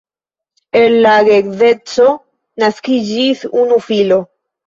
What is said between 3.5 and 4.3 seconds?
unu filo.